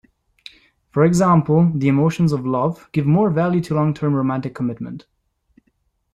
[0.89, 5.05] For example, the emotions of love give more value to long term romantic commitment.